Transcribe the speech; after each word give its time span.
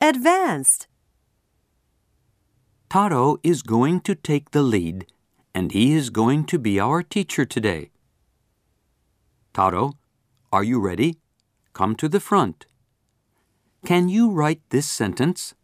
Advanced. 0.00 0.86
Taro 2.88 3.38
is 3.42 3.62
going 3.62 4.00
to 4.02 4.14
take 4.14 4.52
the 4.52 4.62
lead, 4.62 5.06
and 5.52 5.72
he 5.72 5.92
is 5.92 6.10
going 6.10 6.44
to 6.46 6.56
be 6.56 6.78
our 6.78 7.02
teacher 7.02 7.44
today. 7.44 7.90
Taro, 9.52 9.94
are 10.52 10.62
you 10.62 10.78
ready? 10.78 11.16
Come 11.72 11.96
to 11.96 12.08
the 12.08 12.20
front. 12.20 12.64
Can 13.84 14.08
you 14.08 14.30
write 14.30 14.60
this 14.70 14.86
sentence? 14.86 15.54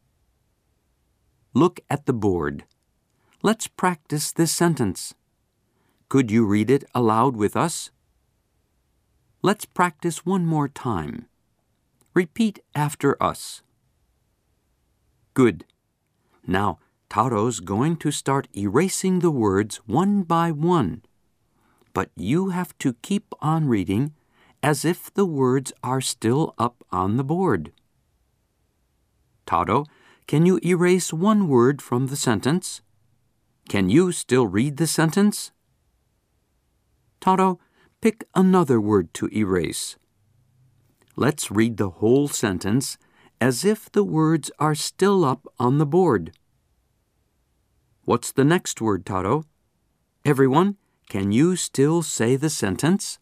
Look 1.54 1.78
at 1.88 2.06
the 2.06 2.12
board. 2.12 2.64
Let's 3.40 3.68
practice 3.68 4.32
this 4.32 4.50
sentence. 4.50 5.14
Could 6.08 6.32
you 6.32 6.44
read 6.44 6.72
it 6.72 6.82
aloud 6.92 7.36
with 7.36 7.54
us? 7.56 7.92
Let's 9.42 9.64
practice 9.64 10.26
one 10.26 10.44
more 10.44 10.66
time. 10.66 11.26
Repeat 12.14 12.58
after 12.74 13.16
us. 13.22 13.62
Good. 15.34 15.64
Now, 16.46 16.78
Taro's 17.10 17.60
going 17.60 17.96
to 17.98 18.10
start 18.10 18.48
erasing 18.56 19.18
the 19.18 19.30
words 19.30 19.76
one 19.86 20.22
by 20.22 20.52
one. 20.52 21.02
But 21.92 22.10
you 22.16 22.50
have 22.50 22.76
to 22.78 22.94
keep 23.02 23.34
on 23.40 23.68
reading 23.68 24.14
as 24.62 24.84
if 24.84 25.12
the 25.12 25.26
words 25.26 25.72
are 25.82 26.00
still 26.00 26.54
up 26.56 26.84
on 26.90 27.16
the 27.16 27.24
board. 27.24 27.72
Taro, 29.46 29.84
can 30.26 30.46
you 30.46 30.58
erase 30.64 31.12
one 31.12 31.48
word 31.48 31.82
from 31.82 32.06
the 32.06 32.16
sentence? 32.16 32.80
Can 33.68 33.90
you 33.90 34.12
still 34.12 34.46
read 34.46 34.76
the 34.76 34.86
sentence? 34.86 35.52
Taro, 37.20 37.58
pick 38.00 38.24
another 38.34 38.80
word 38.80 39.12
to 39.14 39.28
erase. 39.28 39.96
Let's 41.16 41.50
read 41.50 41.76
the 41.76 41.90
whole 41.90 42.28
sentence 42.28 42.98
as 43.44 43.62
if 43.62 43.92
the 43.92 44.02
words 44.02 44.50
are 44.58 44.74
still 44.74 45.22
up 45.22 45.46
on 45.58 45.76
the 45.76 45.84
board. 45.84 46.32
What's 48.06 48.32
the 48.32 48.42
next 48.42 48.80
word, 48.80 49.04
Taro? 49.04 49.44
Everyone, 50.24 50.78
can 51.10 51.30
you 51.30 51.54
still 51.54 52.00
say 52.00 52.36
the 52.36 52.48
sentence? 52.48 53.18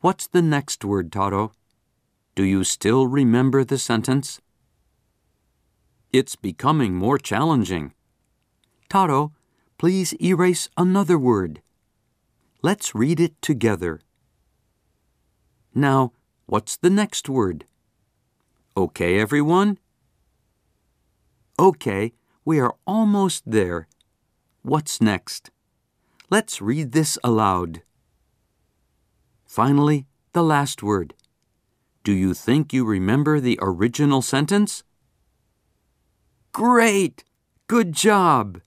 What's 0.00 0.26
the 0.26 0.40
next 0.40 0.86
word, 0.86 1.12
Taro? 1.12 1.52
Do 2.34 2.44
you 2.44 2.64
still 2.64 3.06
remember 3.06 3.62
the 3.62 3.76
sentence? 3.76 4.40
It's 6.10 6.34
becoming 6.34 6.94
more 6.94 7.18
challenging. 7.18 7.92
Taro, 8.88 9.34
please 9.76 10.14
erase 10.18 10.70
another 10.78 11.18
word. 11.18 11.60
Let's 12.62 12.94
read 12.94 13.20
it 13.20 13.34
together. 13.42 14.00
Now, 15.74 16.12
what's 16.46 16.78
the 16.78 16.88
next 16.88 17.28
word? 17.28 17.66
Okay, 18.78 19.18
everyone? 19.18 19.78
Okay, 21.58 22.12
we 22.44 22.60
are 22.60 22.74
almost 22.86 23.42
there. 23.46 23.88
What's 24.60 25.00
next? 25.00 25.50
Let's 26.28 26.60
read 26.60 26.92
this 26.92 27.16
aloud. 27.24 27.80
Finally, 29.46 30.06
the 30.34 30.42
last 30.42 30.82
word. 30.82 31.14
Do 32.04 32.12
you 32.12 32.34
think 32.34 32.74
you 32.74 32.84
remember 32.84 33.40
the 33.40 33.58
original 33.62 34.20
sentence? 34.20 34.84
Great! 36.52 37.24
Good 37.68 37.94
job! 37.94 38.60